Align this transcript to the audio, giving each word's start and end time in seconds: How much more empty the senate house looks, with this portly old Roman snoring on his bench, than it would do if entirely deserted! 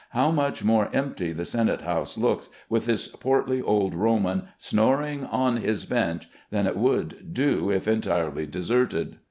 How 0.09 0.31
much 0.31 0.63
more 0.63 0.89
empty 0.93 1.31
the 1.31 1.45
senate 1.45 1.81
house 1.83 2.17
looks, 2.17 2.49
with 2.69 2.87
this 2.87 3.07
portly 3.07 3.61
old 3.61 3.93
Roman 3.93 4.47
snoring 4.57 5.25
on 5.25 5.57
his 5.57 5.85
bench, 5.85 6.27
than 6.49 6.65
it 6.65 6.75
would 6.75 7.35
do 7.35 7.69
if 7.69 7.87
entirely 7.87 8.47
deserted! 8.47 9.17